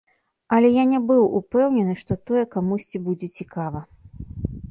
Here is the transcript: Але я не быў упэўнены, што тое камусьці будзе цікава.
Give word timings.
Але 0.55 0.69
я 0.75 0.85
не 0.93 0.99
быў 1.09 1.25
упэўнены, 1.39 1.93
што 2.01 2.17
тое 2.29 2.43
камусьці 2.55 3.03
будзе 3.09 3.27
цікава. 3.43 3.79